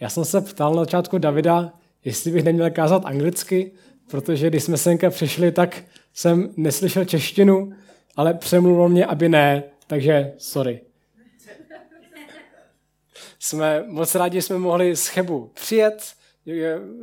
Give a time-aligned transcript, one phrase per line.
[0.00, 1.72] Já jsem se ptal na začátku Davida,
[2.04, 3.72] jestli bych neměl kázat anglicky,
[4.10, 5.84] protože když jsme senka přišli, tak
[6.14, 7.72] jsem neslyšel češtinu,
[8.16, 10.80] ale přemluvil mě, aby ne, takže sorry.
[13.38, 16.12] Jsme moc rádi, jsme mohli z Chebu přijet.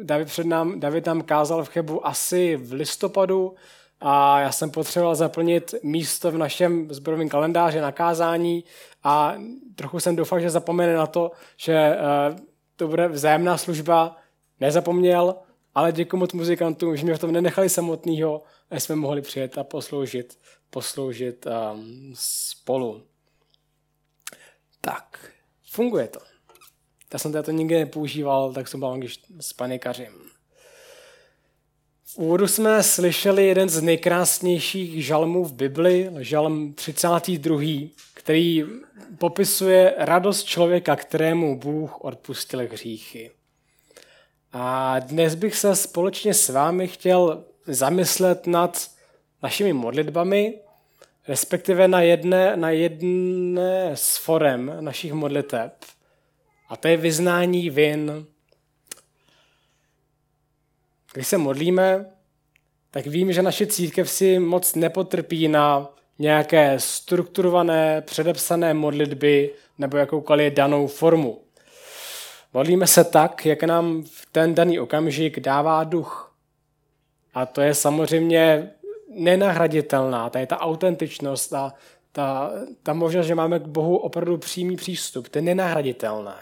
[0.03, 3.55] David, před nám, David nám kázal v Chebu asi v listopadu
[4.01, 8.63] a já jsem potřeboval zaplnit místo v našem zborovém kalendáři na kázání
[9.03, 9.35] a
[9.75, 11.97] trochu jsem doufal, že zapomene na to, že eh,
[12.75, 14.17] to bude vzájemná služba.
[14.59, 15.35] Nezapomněl,
[15.75, 19.63] ale děkuji moc muzikantům, že mě v tom nenechali samotného a jsme mohli přijet a
[19.63, 23.03] posloužit, posloužit um, spolu.
[24.81, 25.31] Tak,
[25.71, 26.19] funguje to.
[27.13, 29.19] Já jsem to nikdy nepoužíval, tak jsem byl když
[29.55, 30.33] panikařím.
[32.03, 37.89] V úvodu jsme slyšeli jeden z nejkrásnějších žalmů v Bibli, žalm 32.,
[38.23, 38.63] který
[39.17, 43.31] popisuje radost člověka, kterému Bůh odpustil hříchy.
[44.51, 48.87] A dnes bych se společně s vámi chtěl zamyslet nad
[49.43, 50.59] našimi modlitbami,
[51.27, 55.73] respektive na jedné, na jedné z forem našich modliteb.
[56.69, 58.25] A to je vyznání vin.
[61.13, 62.05] Když se modlíme,
[62.91, 70.53] tak vím, že naše církev si moc nepotrpí na nějaké strukturované, předepsané modlitby nebo jakoukoliv
[70.53, 71.41] danou formu.
[72.53, 76.35] Modlíme se tak, jak nám v ten daný okamžik dává duch.
[77.33, 78.71] A to je samozřejmě
[79.09, 81.73] nenahraditelná, to je ta autentičnost, ta,
[82.11, 82.51] ta,
[82.83, 86.35] ta možnost, že máme k Bohu opravdu přímý přístup, to je nenahraditelné.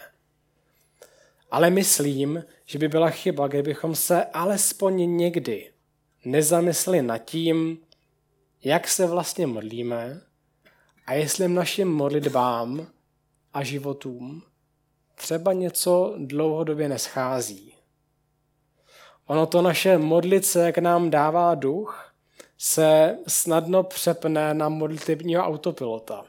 [1.50, 5.70] Ale myslím, že by byla chyba, kdybychom se alespoň někdy
[6.24, 7.78] nezamysleli nad tím,
[8.64, 10.20] jak se vlastně modlíme
[11.06, 12.86] a jestli našim modlitbám
[13.52, 14.42] a životům
[15.14, 17.74] třeba něco dlouhodobě neschází.
[19.26, 22.12] Ono to naše modlice, jak nám dává duch,
[22.58, 26.24] se snadno přepne na modlitebního autopilota.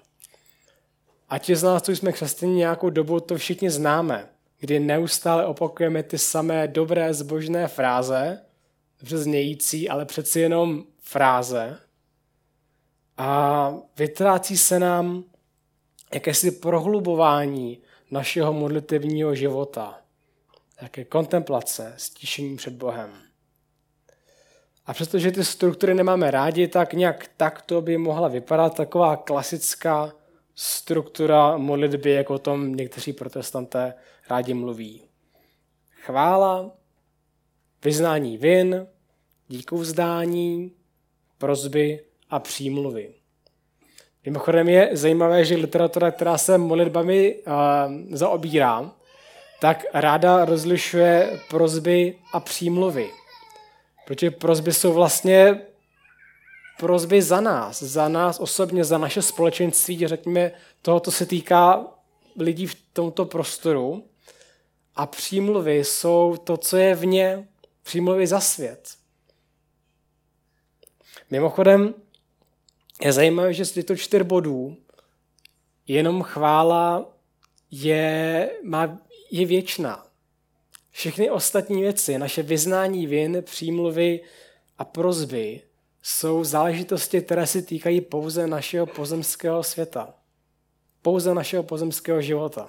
[1.29, 6.03] A ti z nás, co jsme křesťaní nějakou dobu, to všichni známe, kdy neustále opakujeme
[6.03, 8.41] ty samé dobré zbožné fráze,
[8.99, 11.79] dobře znějící, ale přeci jenom fráze.
[13.17, 15.23] A vytrácí se nám
[16.13, 17.81] jakési prohlubování
[18.11, 19.99] našeho modlitevního života.
[20.81, 23.11] Jaké kontemplace, stíšení před Bohem.
[24.85, 30.13] A přestože ty struktury nemáme rádi, tak nějak takto by mohla vypadat taková klasická
[30.55, 33.93] struktura modlitby, jako o tom někteří protestanté
[34.29, 35.03] rádi mluví.
[35.89, 36.71] Chvála,
[37.83, 38.87] vyznání vin,
[39.47, 40.71] díku vzdání,
[41.37, 43.13] prozby a přímluvy.
[44.25, 47.53] Mimochodem je zajímavé, že literatura, která se modlitbami uh,
[48.11, 48.91] zaobírá,
[49.61, 53.11] tak ráda rozlišuje prozby a přímluvy.
[54.05, 55.61] Protože prozby jsou vlastně
[56.79, 60.51] prozby za nás, za nás osobně, za naše společenství, řekněme,
[60.81, 61.85] toho, co se týká
[62.39, 64.03] lidí v tomto prostoru.
[64.95, 67.47] A přímluvy jsou to, co je vně,
[67.83, 68.89] přímluvy za svět.
[71.29, 71.93] Mimochodem,
[73.03, 74.77] je zajímavé, že z těchto čtyř bodů
[75.87, 77.11] jenom chvála
[77.71, 78.99] je, má,
[79.31, 80.05] je věčná.
[80.91, 84.21] Všechny ostatní věci, naše vyznání vin, přímluvy
[84.77, 85.61] a prozby
[86.01, 90.13] jsou záležitosti, které se týkají pouze našeho pozemského světa.
[91.01, 92.67] Pouze našeho pozemského života.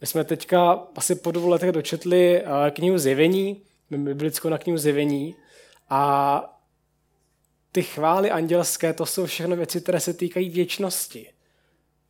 [0.00, 5.36] My jsme teďka asi po dvou letech dočetli eh, knihu Zjevení, biblickou na knihu Zjevení
[5.88, 6.61] a
[7.72, 11.28] ty chvály andělské, to jsou všechno věci, které se týkají věčnosti.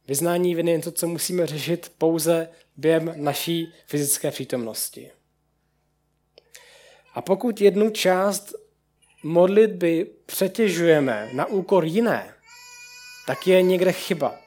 [0.08, 5.10] Vyznání viny je to, co musíme řešit pouze během naší fyzické přítomnosti.
[7.14, 8.54] A pokud jednu část
[9.22, 12.34] modlitby přetěžujeme na úkor jiné,
[13.26, 14.38] tak je někde chyba.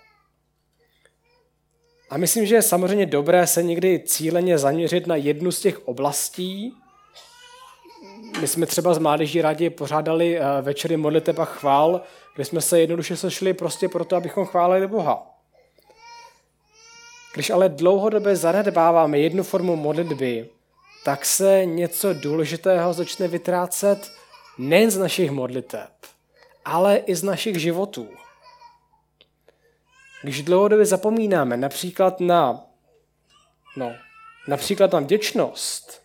[2.10, 6.74] A myslím, že je samozřejmě dobré se někdy cíleně zaměřit na jednu z těch oblastí,
[8.42, 12.02] my jsme třeba z Mládeží rádi pořádali eh, večery modliteb a chvál,
[12.36, 15.32] kde jsme se jednoduše sešli prostě proto, abychom chválili Boha.
[17.34, 20.50] Když ale dlouhodobě zanedbáváme jednu formu modlitby,
[21.06, 24.12] tak se něco důležitého začne vytrácet
[24.58, 25.90] nejen z našich modliteb,
[26.66, 28.10] ale i z našich životů.
[30.24, 32.64] Když dlouhodobě zapomínáme například na,
[33.78, 33.96] no,
[34.48, 36.05] například na vděčnost,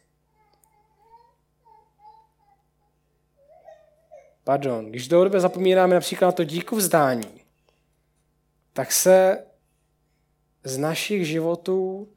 [4.44, 7.40] pardon, když dlouhodobě zapomínáme například na to díku vzdání,
[8.72, 9.44] tak se
[10.64, 12.08] z našich životů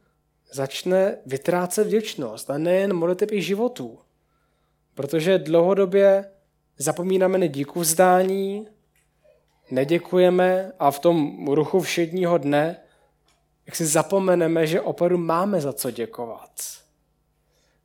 [0.51, 3.99] začne vytrácet vděčnost a nejen modliteb i životů.
[4.93, 6.31] Protože dlouhodobě
[6.77, 8.67] zapomínáme na díku vzdání,
[9.71, 12.83] neděkujeme a v tom ruchu všedního dne
[13.65, 16.51] jak si zapomeneme, že opravdu máme za co děkovat.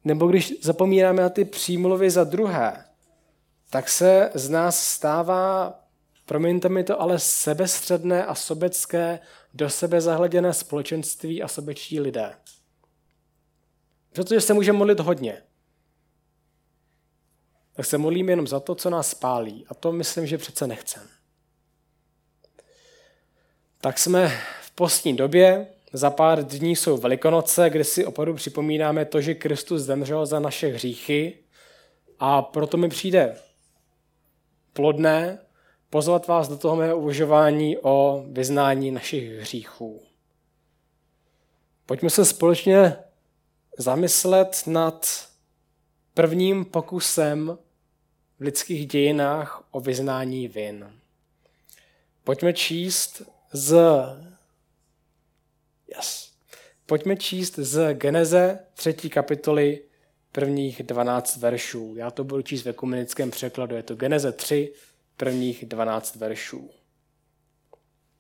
[0.05, 2.85] Nebo když zapomínáme na ty přímluvy za druhé,
[3.71, 5.81] tak se z nás stává,
[6.25, 9.21] promiňte mi to, ale sebestředné a sobecké,
[9.55, 12.35] do sebe zahleděné společenství a sobečtí lidé.
[14.13, 15.43] Protože se může modlit hodně.
[17.73, 19.67] Tak se modlíme jenom za to, co nás spálí.
[19.69, 21.03] A to myslím, že přece nechcem.
[23.81, 29.21] Tak jsme v postní době, za pár dní jsou Velikonoce, kde si opravdu připomínáme to,
[29.21, 31.39] že Kristus zemřel za naše hříchy
[32.19, 33.37] a proto mi přijde
[34.79, 35.39] plodné
[35.91, 40.03] pozvat vás do toho mého uvažování o vyznání našich hříchů.
[41.87, 42.97] Pojďme se společně
[43.79, 45.29] zamyslet nad
[46.15, 47.59] prvním pokusem
[48.39, 50.93] v lidských dějinách o vyznání vin.
[52.25, 53.23] Pojďme číst
[53.53, 53.77] z
[55.97, 56.33] yes.
[56.87, 58.95] Pojďme číst z Geneze 3.
[58.95, 59.88] kapitoly
[60.39, 61.95] prvních 12 veršů.
[61.97, 63.77] Já to budu číst ve komunickém překladu.
[63.77, 64.73] Je to Geneze 3,
[65.17, 66.71] prvních 12 veršů.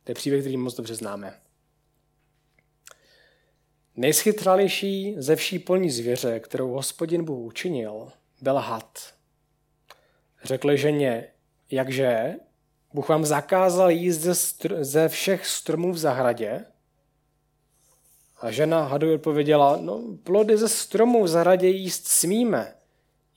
[0.04, 1.34] To je příběh, který moc dobře známe.
[3.96, 9.14] Nejschytralější ze vší polní zvěře, kterou hospodin Bůh učinil, byl had.
[10.44, 11.28] Řekli ženě,
[11.70, 12.34] jakže
[12.94, 14.20] Bůh vám zakázal jíst
[14.80, 16.64] ze všech stromů v zahradě?
[18.40, 22.74] A žena hadu odpověděla, no plody ze stromů v zahradě jíst smíme,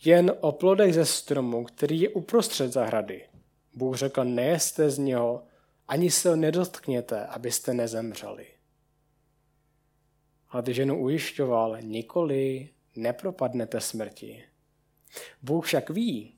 [0.03, 3.25] jen o plodech ze stromu, který je uprostřed zahrady.
[3.73, 5.43] Bůh řekl, nejeste z něho,
[5.87, 8.47] ani se ho nedotkněte, abyste nezemřeli.
[10.49, 14.43] A ty ženu ujišťoval, nikoli nepropadnete smrti.
[15.41, 16.35] Bůh však ví,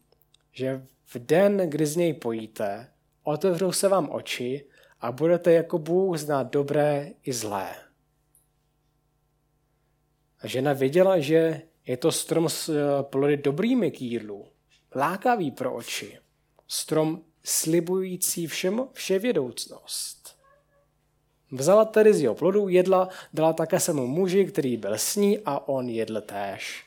[0.51, 2.91] že v den, kdy z něj pojíte,
[3.23, 4.65] otevřou se vám oči
[5.01, 7.75] a budete jako Bůh znát dobré i zlé.
[10.43, 14.47] A žena věděla, že je to strom s eh, plody dobrými k jídlu,
[14.95, 16.17] lákavý pro oči,
[16.67, 20.37] strom slibující všem vševědoucnost.
[21.51, 25.67] Vzala tedy z jeho plodu, jedla, dala také svému muži, který byl s ní a
[25.67, 26.85] on jedl též.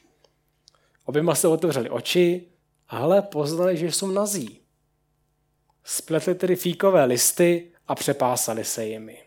[1.04, 2.48] Oběma se otevřeli oči
[2.88, 4.60] a hle, poznali, že jsou nazí.
[5.84, 9.25] Spletli tedy fíkové listy a přepásali se jimi.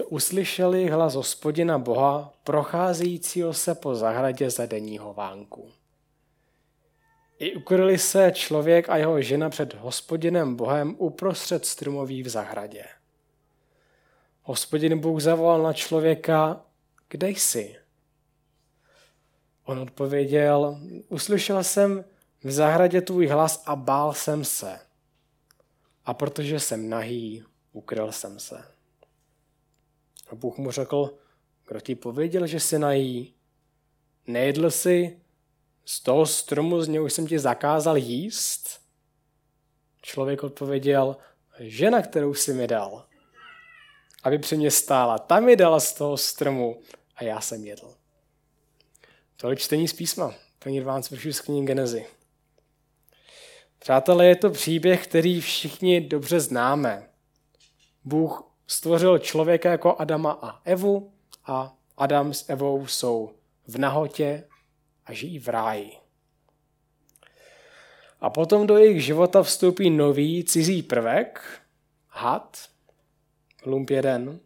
[0.00, 5.70] Uslyšeli hlas hospodina Boha, procházejícího se po zahradě za denního vánku.
[7.38, 12.84] I ukryli se člověk a jeho žena před hospodinem Bohem uprostřed stromoví v zahradě.
[14.42, 16.64] Hospodin Bůh zavolal na člověka,
[17.08, 17.76] kde jsi?
[19.64, 20.78] On odpověděl,
[21.08, 22.04] uslyšel jsem
[22.44, 24.80] v zahradě tvůj hlas a bál jsem se.
[26.04, 28.77] A protože jsem nahý, ukryl jsem se.
[30.30, 31.18] A Bůh mu řekl,
[31.68, 33.34] kdo ti pověděl, že jsi nahý?
[34.26, 35.20] Nejedl jsi
[35.84, 38.80] z toho stromu, z něho jsem ti zakázal jíst?
[40.02, 41.16] Člověk odpověděl,
[41.58, 43.06] žena, kterou jsi mi dal,
[44.22, 46.80] aby při mě stála, ta mi dala z toho stromu
[47.16, 47.94] a já jsem jedl.
[49.36, 52.06] To je čtení z písma, paní 12 veršů z knihy Genezy.
[53.78, 57.10] Přátelé, je to příběh, který všichni dobře známe.
[58.04, 61.12] Bůh stvořil člověka jako Adama a Evu
[61.46, 63.32] a Adam s Evou jsou
[63.66, 64.44] v nahotě
[65.06, 65.92] a žijí v ráji.
[68.20, 71.60] A potom do jejich života vstoupí nový cizí prvek,
[72.08, 72.58] had,
[73.66, 74.40] lump jeden,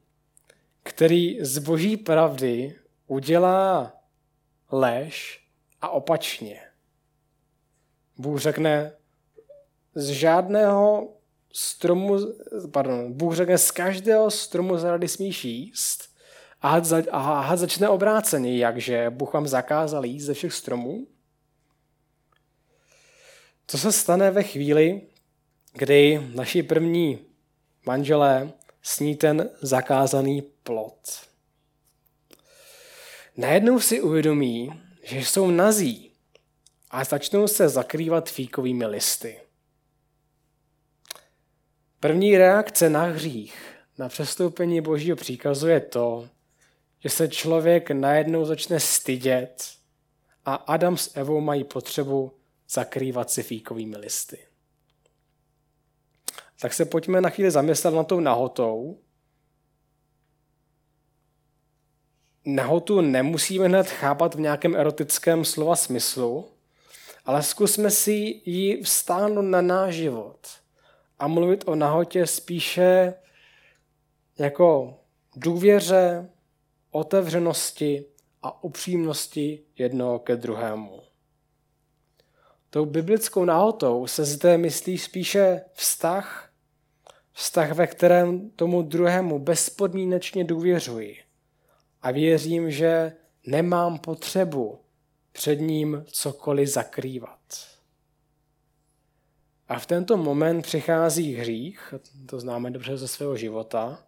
[0.82, 2.76] který z boží pravdy
[3.06, 3.92] udělá
[4.70, 5.46] lež
[5.80, 6.60] a opačně.
[8.18, 8.92] Bůh řekne,
[9.94, 11.12] z žádného
[11.52, 12.18] stromu,
[12.72, 16.08] pardon, Bůh řekne, z každého stromu zrady smíš jíst
[16.60, 21.06] a had, za, a had začne obráceně, jakže Bůh vám zakázal jíst ze všech stromů.
[23.66, 25.02] Co se stane ve chvíli,
[25.72, 27.18] kdy naši první
[27.86, 31.28] manželé sní ten zakázaný plot?
[33.36, 36.12] Najednou si uvědomí, že jsou nazí
[36.90, 39.40] a začnou se zakrývat fíkovými listy.
[42.02, 46.28] První reakce na hřích, na přestoupení božího příkazu je to,
[46.98, 49.72] že se člověk najednou začne stydět
[50.44, 52.32] a Adam s Evou mají potřebu
[52.70, 54.38] zakrývat si fíkovými listy.
[56.60, 58.98] Tak se pojďme na chvíli zamyslet na tou nahotou
[62.44, 66.48] nahotu nemusíme hned chápat v nějakém erotickém slova smyslu,
[67.24, 70.61] ale zkusme si ji vstáhnout na náš život
[71.22, 73.14] a mluvit o nahotě spíše
[74.38, 74.98] jako
[75.36, 76.30] důvěře,
[76.90, 78.06] otevřenosti
[78.42, 81.02] a upřímnosti jednoho ke druhému.
[82.70, 86.52] Tou biblickou nahotou se zde myslí spíše vztah,
[87.32, 91.16] vztah, ve kterém tomu druhému bezpodmínečně důvěřuji
[92.02, 93.12] a věřím, že
[93.46, 94.80] nemám potřebu
[95.32, 97.41] před ním cokoliv zakrývat.
[99.72, 101.94] A v tento moment přichází hřích,
[102.26, 104.06] to známe dobře ze svého života,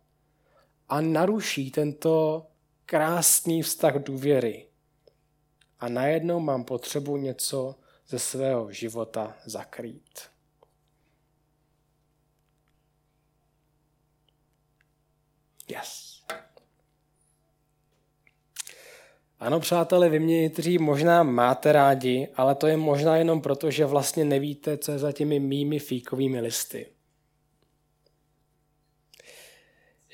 [0.88, 2.47] a naruší tento
[2.87, 4.68] krásný vztah důvěry.
[5.80, 7.75] A najednou mám potřebu něco
[8.09, 10.21] ze svého života zakrýt.
[15.68, 16.13] Yes.
[19.45, 23.87] Ano, přátelé, vy mě někteří možná máte rádi, ale to je možná jenom proto, že
[23.87, 26.87] vlastně nevíte, co je za těmi mými fíkovými listy.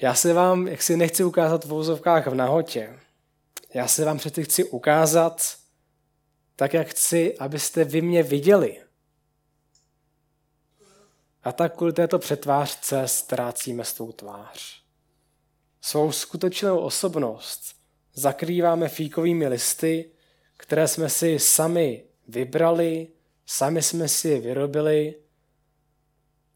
[0.00, 2.98] Já se vám, jak si nechci ukázat v vouzovkách v nahotě,
[3.74, 5.56] já se vám přeci chci ukázat
[6.56, 8.82] tak, jak chci, abyste vy mě viděli.
[11.42, 14.82] A tak kvůli této přetvářce ztrácíme svou tvář.
[15.80, 17.79] Svou skutečnou osobnost
[18.20, 20.10] zakrýváme fíkovými listy,
[20.56, 23.08] které jsme si sami vybrali,
[23.46, 25.14] sami jsme si je vyrobili,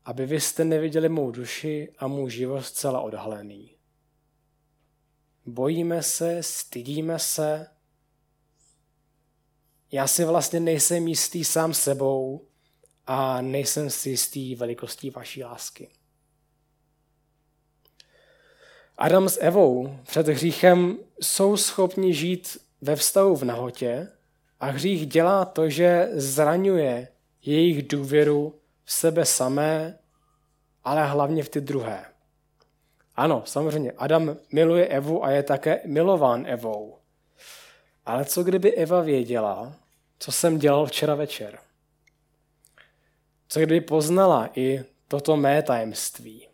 [0.04, 3.76] aby vy jste neviděli mou duši a můj život zcela odhalený.
[5.46, 7.66] Bojíme se, stydíme se.
[9.92, 12.46] Já si vlastně nejsem jistý sám sebou
[13.06, 15.90] a nejsem si jistý velikostí vaší lásky.
[18.98, 24.08] Adam s Evou před hříchem jsou schopni žít ve vztahu v nahotě
[24.60, 27.08] a hřích dělá to, že zraňuje
[27.42, 29.98] jejich důvěru v sebe samé,
[30.84, 32.04] ale hlavně v ty druhé.
[33.16, 36.98] Ano, samozřejmě, Adam miluje Evu a je také milován Evou.
[38.06, 39.74] Ale co kdyby Eva věděla,
[40.18, 41.58] co jsem dělal včera večer?
[43.48, 46.48] Co kdyby poznala i toto mé tajemství?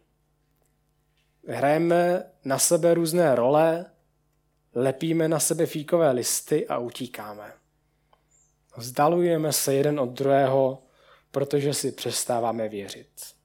[1.48, 3.86] Hrajeme na sebe různé role,
[4.74, 7.52] lepíme na sebe fíkové listy a utíkáme.
[8.76, 10.82] Vzdalujeme se jeden od druhého,
[11.30, 13.40] protože si přestáváme věřit.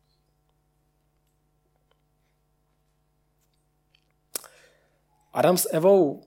[5.34, 6.24] Adam s Evou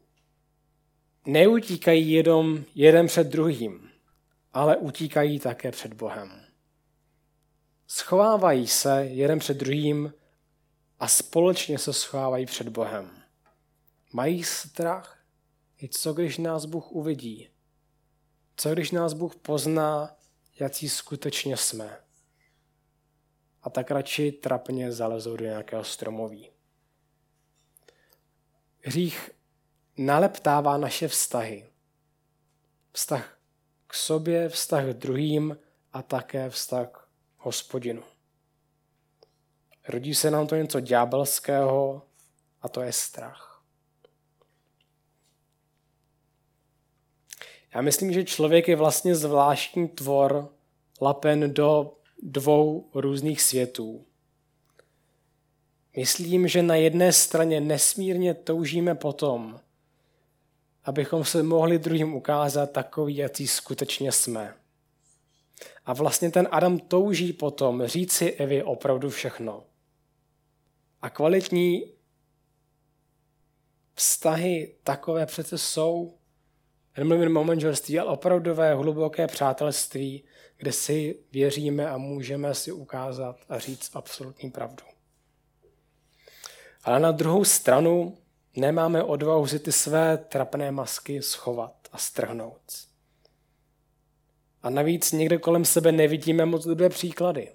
[1.27, 3.91] neutíkají jenom jeden před druhým,
[4.53, 6.45] ale utíkají také před Bohem.
[7.87, 10.13] Schovávají se jeden před druhým
[11.01, 13.23] a společně se schovávají před Bohem.
[14.13, 15.19] Mají strach,
[15.83, 17.51] i co když nás Bůh uvidí?
[18.57, 20.17] Co když nás Bůh pozná,
[20.61, 22.01] jaký skutečně jsme?
[23.63, 26.51] A tak radši trapně zalezou do nějakého stromoví.
[28.81, 29.31] Hřích
[29.97, 31.71] naleptává naše vztahy.
[32.93, 33.39] Vztah
[33.87, 35.59] k sobě, vztah k druhým
[35.93, 38.03] a také vztah k hospodinu.
[39.89, 42.03] Rodí se nám to něco ďábelského
[42.63, 43.63] a to je strach.
[47.75, 50.49] Já myslím, že člověk je vlastně zvláštní tvor
[51.01, 54.05] lapen do dvou různých světů.
[55.97, 59.61] Myslím, že na jedné straně nesmírně toužíme potom,
[60.85, 64.55] abychom se mohli druhým ukázat takový, jaký skutečně jsme.
[65.87, 69.68] A vlastně ten Adam touží potom říci Evi opravdu všechno.
[71.03, 71.93] A kvalitní
[73.95, 76.19] vztahy takové přece jsou,
[76.97, 80.25] nemluvím o manželství, ale opravdové hluboké přátelství,
[80.57, 84.85] kde si věříme a můžeme si ukázat a říct absolutní pravdu.
[86.83, 88.19] Ale na druhou stranu
[88.57, 92.63] nemáme odvahu si ty své trapné masky schovat a strhnout.
[94.63, 97.53] A navíc někde kolem sebe nevidíme moc dobré příklady.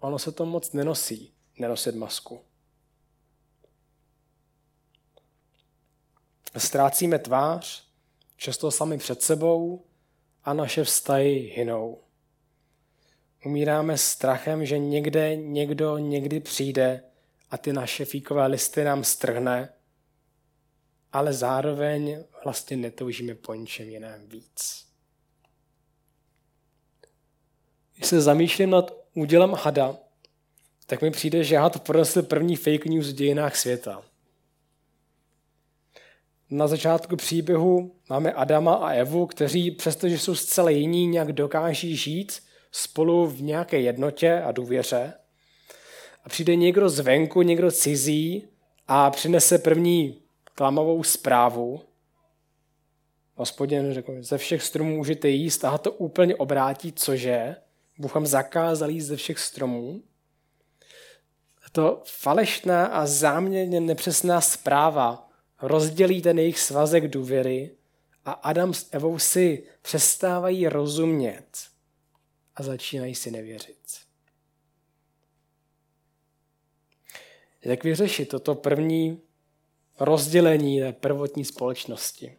[0.00, 2.40] Ono se to moc nenosí, nenosit masku.
[6.58, 7.84] Ztrácíme tvář,
[8.36, 9.84] často sami před sebou
[10.44, 12.00] a naše vztahy hynou.
[13.44, 17.02] Umíráme strachem, že někde někdo někdy přijde
[17.50, 19.72] a ty naše fíkové listy nám strhne,
[21.12, 24.86] ale zároveň vlastně netoužíme po ničem jiném víc.
[27.94, 29.96] Když se zamýšlím nad údělem hada,
[30.86, 34.02] tak mi přijde, že had pronesl první fake news v dějinách světa–
[36.50, 42.42] Na začátku příběhu máme Adama a Evu, kteří přestože jsou zcela jiní, nějak dokáží žít
[42.72, 45.12] spolu v nějaké jednotě a důvěře.
[46.24, 48.48] A přijde někdo zvenku, někdo cizí
[48.88, 50.22] a přinese první
[50.54, 51.80] klamavou zprávu.
[53.34, 57.56] Hospodin řekl, ze všech stromů můžete jíst a to úplně obrátí, cože?
[57.98, 60.02] Bůh vám zakázal jíst ze všech stromů.
[61.72, 65.23] To falešná a záměrně nepřesná zpráva
[65.66, 67.70] rozdělí ten jejich svazek důvěry
[68.24, 71.46] a Adam s Evou si přestávají rozumět
[72.56, 73.78] a začínají si nevěřit.
[77.64, 79.20] Jak vyřešit toto první
[79.98, 82.36] rozdělení té prvotní společnosti?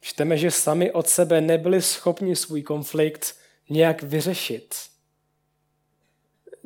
[0.00, 3.36] Čteme, že sami od sebe nebyli schopni svůj konflikt
[3.68, 4.74] nějak vyřešit.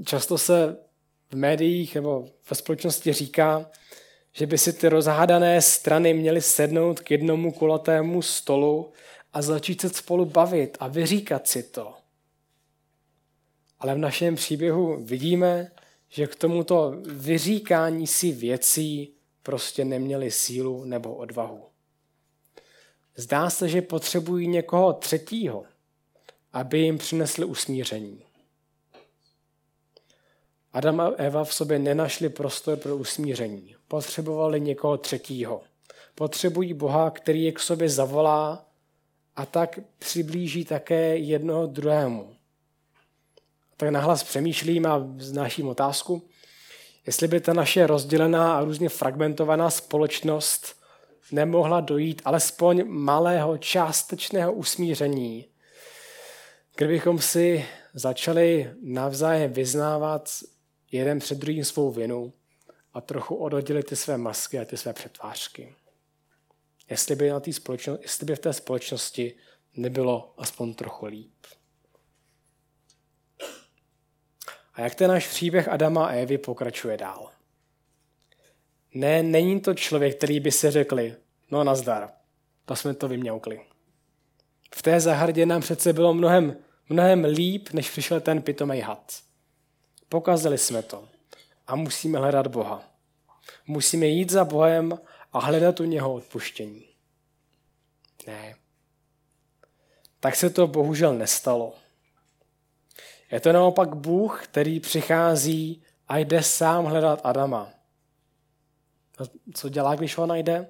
[0.04, 0.76] Často se
[1.30, 3.70] v médiích nebo ve společnosti říká,
[4.32, 8.92] že by si ty rozhádané strany měly sednout k jednomu kulatému stolu
[9.32, 11.94] a začít se spolu bavit a vyříkat si to.
[13.78, 15.70] Ale v našem příběhu vidíme,
[16.08, 21.64] že k tomuto vyříkání si věcí prostě neměli sílu nebo odvahu.
[23.16, 25.64] Zdá se, že potřebují někoho třetího,
[26.52, 28.24] aby jim přinesli usmíření.
[30.72, 33.76] Adam a Eva v sobě nenašli prostor pro usmíření.
[33.92, 35.62] Potřebovali někoho třetího.
[36.14, 38.66] Potřebují Boha, který je k sobě zavolá
[39.36, 42.36] a tak přiblíží také jednoho druhému.
[43.76, 46.22] Tak nahlas přemýšlím a vznáším otázku,
[47.06, 50.76] jestli by ta naše rozdělená a různě fragmentovaná společnost
[51.32, 55.46] nemohla dojít alespoň malého částečného usmíření,
[56.76, 60.30] kdybychom si začali navzájem vyznávat
[60.92, 62.32] jeden před druhým svou vinu
[62.94, 65.74] a trochu odhodili ty své masky a ty své přetvářky.
[66.90, 69.34] Jestli by, na té společnosti, jestli by v té společnosti
[69.76, 71.46] nebylo aspoň trochu líp.
[74.74, 77.30] A jak ten náš příběh Adama a Evy pokračuje dál?
[78.94, 81.16] Ne, není to člověk, který by se řekli,
[81.50, 82.10] no nazdar,
[82.64, 83.60] to jsme to vyměukli.
[84.74, 86.56] V té zahradě nám přece bylo mnohem,
[86.88, 89.12] mnohem líp, než přišel ten pitomej had.
[90.08, 91.08] Pokazili jsme to
[91.66, 92.91] a musíme hledat Boha.
[93.66, 94.98] Musíme jít za Bohem
[95.32, 96.88] a hledat u něho odpuštění.
[98.26, 98.54] Ne.
[100.20, 101.74] Tak se to bohužel nestalo.
[103.32, 107.70] Je to naopak Bůh, který přichází a jde sám hledat Adama.
[109.18, 109.22] A
[109.54, 110.68] co dělá, když ho najde?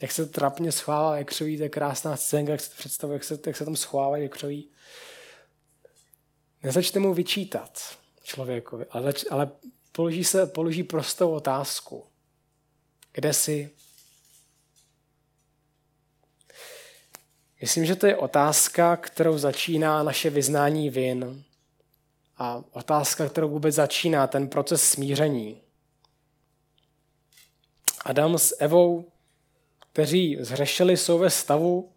[0.00, 3.56] Jak se trapně schovává křoví, to je krásná scénka, jak se představuje, jak se, jak
[3.56, 4.70] se tam schovávají křoví.
[6.62, 9.50] Nezačte mu vyčítat člověkovi, ale, ale
[9.96, 12.04] položí, se, položí prostou otázku.
[13.12, 13.70] Kde jsi?
[17.60, 21.44] Myslím, že to je otázka, kterou začíná naše vyznání vin
[22.36, 25.60] a otázka, kterou vůbec začíná ten proces smíření.
[28.04, 29.12] Adam s Evou,
[29.92, 31.92] kteří zhřešili, jsou ve stavu,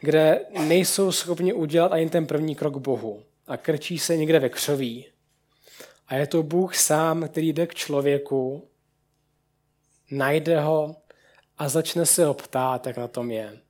[0.00, 5.06] kde nejsou schopni udělat ani ten první krok Bohu a krčí se někde ve křoví.
[6.08, 8.68] A je to Bůh sám, který jde k člověku,
[10.10, 10.96] najde ho
[11.58, 13.60] a začne se ho ptát, jak na tom je.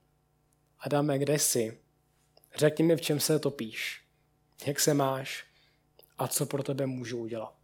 [0.81, 1.79] Adame, kde jsi?
[2.57, 4.03] Řekni mi, v čem se topíš.
[4.67, 5.45] Jak se máš?
[6.19, 7.55] A co pro tebe můžu udělat?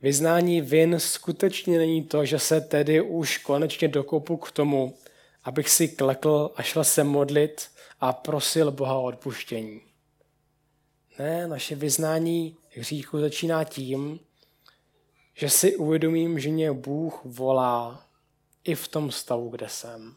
[0.00, 4.98] Vyznání vin skutečně není to, že se tedy už konečně dokopu k tomu,
[5.44, 9.80] abych si klekl a šel se modlit a prosil Boha o odpuštění.
[11.18, 14.20] Ne, naše vyznání hříchu začíná tím,
[15.34, 18.06] že si uvědomím, že mě Bůh volá
[18.64, 20.16] i v tom stavu, kde jsem.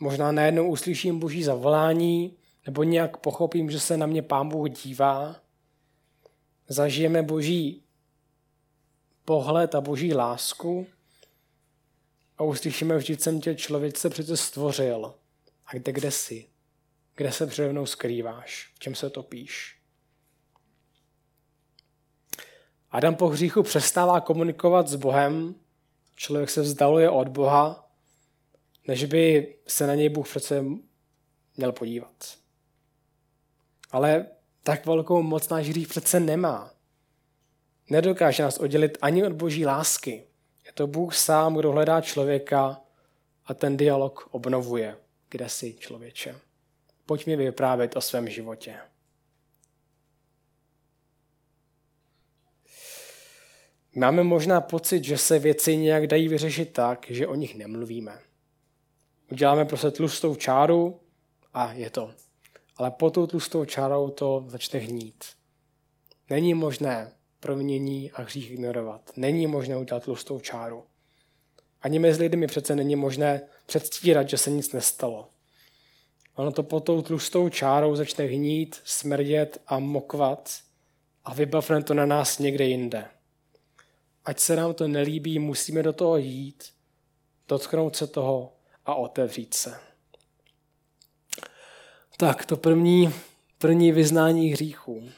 [0.00, 5.36] Možná najednou uslyším Boží zavolání, nebo nějak pochopím, že se na mě Pán Bůh dívá.
[6.68, 7.82] Zažijeme Boží
[9.24, 10.86] pohled a Boží lásku
[12.38, 15.14] a uslyšíme, vždyť jsem tě člověk přece stvořil.
[15.66, 16.46] A kde, kde jsi?
[17.18, 18.72] Kde se přede mnou skrýváš?
[18.74, 19.78] V čem se topíš?
[22.90, 25.54] Adam po hříchu přestává komunikovat s Bohem,
[26.14, 27.90] člověk se vzdaluje od Boha,
[28.88, 30.64] než by se na něj Bůh přece
[31.56, 32.38] měl podívat.
[33.90, 34.26] Ale
[34.62, 36.74] tak velkou moc náš hřích přece nemá.
[37.90, 40.26] Nedokáže nás oddělit ani od boží lásky.
[40.66, 42.80] Je to Bůh sám, kdo hledá člověka
[43.44, 44.96] a ten dialog obnovuje.
[45.28, 46.47] Kde jsi, člověče?
[47.08, 48.76] Pojď mi vyprávět o svém životě.
[53.94, 58.18] Máme možná pocit, že se věci nějak dají vyřešit tak, že o nich nemluvíme.
[59.32, 61.00] Uděláme prostě tlustou čáru
[61.54, 62.14] a je to.
[62.76, 65.24] Ale pod tou tlustou čárou to začne hnít.
[66.30, 69.10] Není možné proměnění a hřích ignorovat.
[69.16, 70.84] Není možné udělat tlustou čáru.
[71.82, 75.30] Ani mezi lidmi přece není možné předstírat, že se nic nestalo.
[76.38, 80.60] Ono to pod tou tlustou čárou začne hnít, smrdět a mokvat
[81.24, 83.04] a vybavne to na nás někde jinde.
[84.24, 86.64] Ať se nám to nelíbí, musíme do toho jít,
[87.48, 88.52] dotknout se toho
[88.86, 89.80] a otevřít se.
[92.16, 93.14] Tak, to první,
[93.58, 95.08] první vyznání hříchů.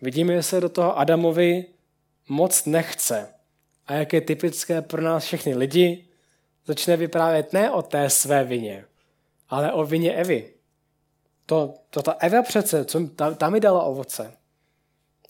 [0.00, 1.66] Vidíme, že se do toho Adamovi
[2.28, 3.34] moc nechce.
[3.86, 6.08] A jak je typické pro nás všechny lidi,
[6.66, 8.84] začne vyprávět ne o té své vině,
[9.52, 10.54] ale o vině Evy.
[11.46, 14.32] To, to ta Eva přece, co, ta, ta mi dala ovoce.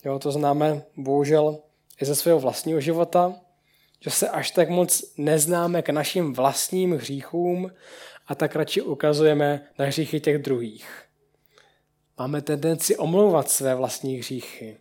[0.05, 1.59] Jo, to známe bohužel
[2.01, 3.33] i ze svého vlastního života,
[3.99, 7.71] že se až tak moc neznáme k našim vlastním hříchům
[8.27, 11.03] a tak radši ukazujeme na hříchy těch druhých.
[12.17, 14.77] Máme tendenci omlouvat své vlastní hříchy.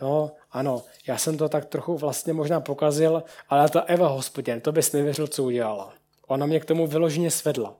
[0.00, 4.72] No, ano, já jsem to tak trochu vlastně možná pokazil, ale ta Eva hospodin, to
[4.72, 5.94] bys nevěřil, co udělala.
[6.26, 7.76] Ona mě k tomu vyloženě svedla.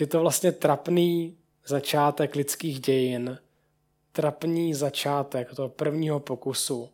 [0.00, 3.38] Je to vlastně trapný začátek lidských dějin,
[4.12, 6.90] trapný začátek toho prvního pokusu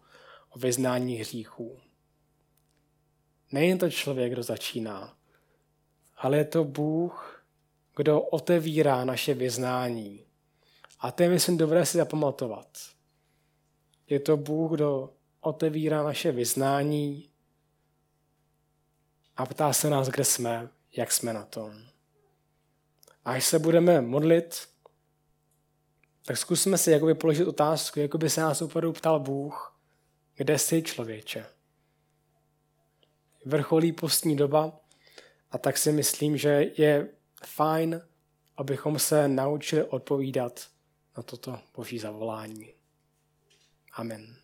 [0.50, 1.78] o vyznání hříchů.
[3.52, 5.16] Nejen to člověk, kdo začíná,
[6.16, 7.44] ale je to Bůh,
[7.96, 10.24] kdo otevírá naše vyznání.
[11.00, 12.78] A to je, myslím, dobré si zapamatovat.
[14.08, 17.28] Je to Bůh, kdo otevírá naše vyznání
[19.37, 21.88] a ptá se nás, kde jsme, jak jsme na tom.
[23.29, 24.69] A až se budeme modlit,
[26.25, 29.81] tak zkusme si jakoby položit otázku, jako by se nás opravdu ptal Bůh,
[30.35, 31.47] kde jsi člověče.
[33.45, 34.81] Vrcholí postní doba
[35.51, 37.09] a tak si myslím, že je
[37.45, 38.01] fajn,
[38.57, 40.69] abychom se naučili odpovídat
[41.17, 42.75] na toto boží zavolání.
[43.93, 44.37] Amen.